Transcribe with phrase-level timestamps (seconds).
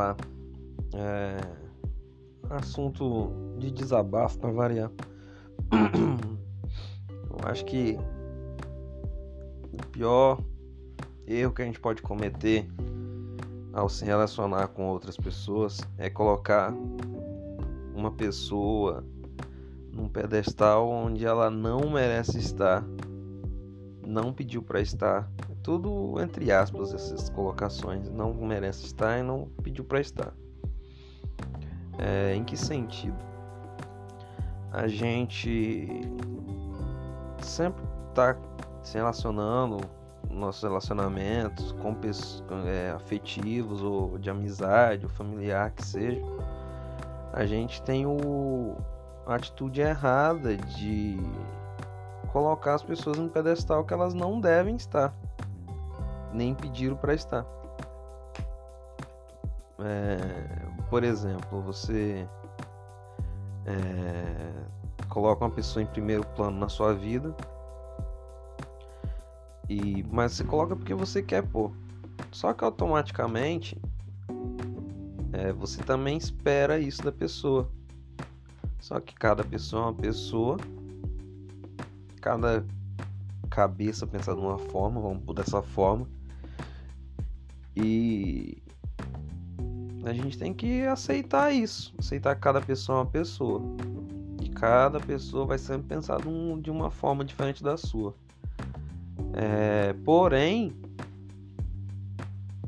[0.00, 0.16] lá.
[0.94, 1.36] É...
[2.48, 4.90] Assunto de desabafo para variar.
[7.30, 7.96] Eu acho que
[9.72, 10.42] o pior
[11.26, 12.66] erro que a gente pode cometer
[13.72, 16.74] ao se relacionar com outras pessoas é colocar
[17.94, 19.04] uma pessoa
[19.92, 22.84] num pedestal onde ela não merece estar,
[24.04, 25.30] não pediu para estar.
[25.62, 30.32] Tudo entre aspas essas colocações, não merece estar e não pediu para estar.
[31.98, 33.18] É, em que sentido?
[34.72, 36.00] A gente
[37.42, 38.36] sempre está
[38.82, 39.78] se relacionando
[40.30, 41.96] nossos relacionamentos com
[42.66, 46.22] é, afetivos ou de amizade ou familiar que seja,
[47.32, 48.76] a gente tem o,
[49.26, 51.18] a atitude errada de
[52.32, 55.14] colocar as pessoas no pedestal que elas não devem estar,
[56.32, 57.46] nem pediram para estar.
[59.78, 60.18] É,
[60.90, 62.28] por exemplo, você
[63.64, 67.34] é, coloca uma pessoa em primeiro plano na sua vida
[69.68, 71.72] e, mas você coloca porque você quer pôr.
[72.32, 73.80] Só que automaticamente
[75.32, 77.68] é, você também espera isso da pessoa.
[78.80, 80.56] Só que cada pessoa é uma pessoa,
[82.20, 82.64] cada
[83.48, 86.08] cabeça pensa de uma forma, vamos por dessa forma.
[87.76, 88.62] E
[90.04, 93.62] a gente tem que aceitar isso, aceitar que cada pessoa é uma pessoa.
[94.42, 96.18] E cada pessoa vai sempre pensar
[96.60, 98.14] de uma forma diferente da sua.
[99.34, 100.72] É, porém,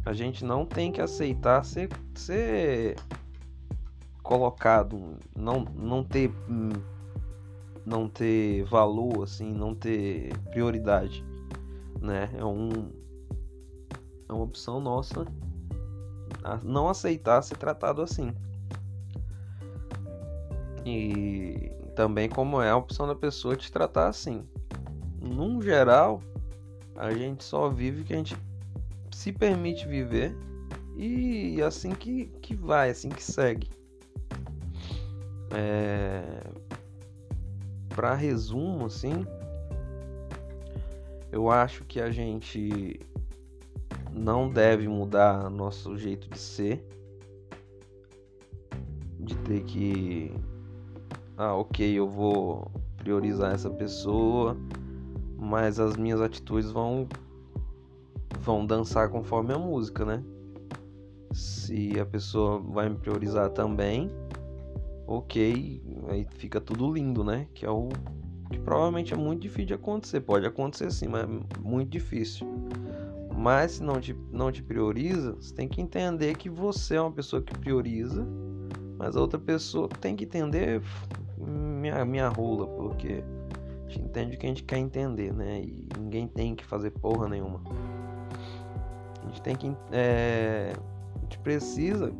[0.04, 2.96] a gente não tem que aceitar ser, ser
[4.22, 6.30] colocado, não, não ter
[7.84, 11.24] não ter valor assim, não ter prioridade,
[12.00, 12.30] né?
[12.36, 12.90] É um
[14.32, 15.24] é uma opção nossa
[16.62, 18.34] não aceitar ser tratado assim.
[20.84, 24.44] E também como é a opção da pessoa te tratar assim.
[25.20, 26.20] Num geral,
[26.96, 28.36] a gente só vive o que a gente
[29.12, 30.36] se permite viver
[30.96, 33.70] e assim que, que vai, assim que segue.
[35.54, 36.42] É...
[37.90, 39.24] Para resumo, assim,
[41.30, 42.98] eu acho que a gente
[44.14, 46.86] não deve mudar nosso jeito de ser,
[49.18, 50.34] de ter que,
[51.36, 54.56] ah, ok, eu vou priorizar essa pessoa
[55.42, 57.08] mas as minhas atitudes vão
[58.40, 60.22] vão dançar conforme a música, né?
[61.32, 64.10] Se a pessoa vai me priorizar também,
[65.06, 67.48] ok, aí fica tudo lindo, né?
[67.54, 67.88] Que é o
[68.50, 70.20] que provavelmente é muito difícil de acontecer.
[70.20, 72.46] Pode acontecer sim, mas é muito difícil.
[73.42, 77.10] Mas se não te, não te prioriza, você tem que entender que você é uma
[77.10, 78.24] pessoa que prioriza,
[78.96, 80.80] mas a outra pessoa tem que entender
[81.36, 83.24] minha, minha rola, porque
[83.92, 85.60] gente entende o que a gente quer entender, né?
[85.60, 87.60] E ninguém tem que fazer porra nenhuma.
[89.22, 89.76] A gente tem que.
[89.92, 90.72] É,
[91.16, 92.12] a gente precisa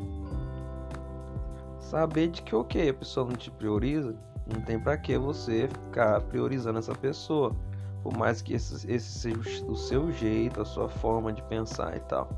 [1.81, 4.15] saber de que, ok, a pessoa não te prioriza,
[4.53, 7.55] não tem para que você ficar priorizando essa pessoa.
[8.03, 12.01] Por mais que esse, esse seja o seu jeito, a sua forma de pensar e
[12.01, 12.29] tal.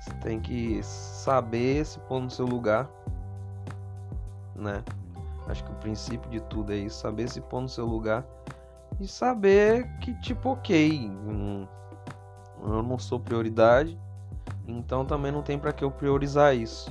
[0.00, 2.88] Você tem que saber se pôr no seu lugar,
[4.54, 4.82] né?
[5.48, 8.24] Acho que o princípio de tudo é isso, saber se pôr no seu lugar
[9.00, 11.66] e saber que tipo, ok, hum,
[12.62, 13.98] eu não sou prioridade,
[14.66, 16.90] então também não tem para que eu priorizar isso.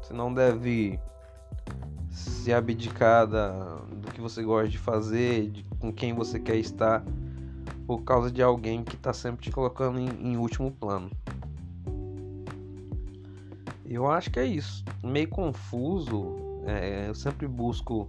[0.00, 1.00] Você não deve
[2.48, 3.50] se abdicar da,
[3.92, 7.04] do que você gosta de fazer, de, com quem você quer estar,
[7.86, 11.10] por causa de alguém que está sempre te colocando em, em último plano.
[13.84, 14.82] Eu acho que é isso.
[15.04, 18.08] Meio confuso, é, eu sempre busco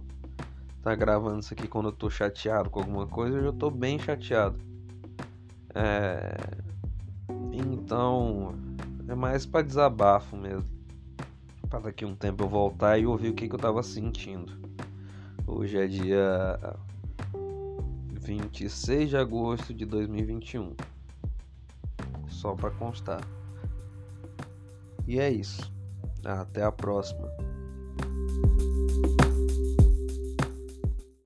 [0.78, 3.36] estar tá gravando isso aqui quando eu tô chateado com alguma coisa.
[3.36, 4.58] Eu já tô bem chateado.
[5.74, 6.34] É,
[7.52, 8.54] então,
[9.06, 10.79] é mais para desabafo mesmo.
[11.70, 14.58] Para daqui um tempo eu voltar e ouvir o que, que eu tava sentindo.
[15.46, 16.58] Hoje é dia
[18.20, 20.74] 26 de agosto de 2021.
[22.28, 23.20] Só para constar.
[25.06, 25.72] E é isso.
[26.24, 27.30] Até a próxima.